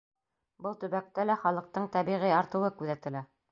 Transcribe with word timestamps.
Был 0.65 0.77
төбәктә 0.83 1.27
лә 1.31 1.35
халыҡтың 1.43 1.87
тәбиғи 1.99 2.35
артыуы 2.41 2.75
күҙәтелә. 2.83 3.25